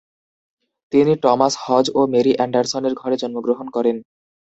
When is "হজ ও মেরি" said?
1.63-2.33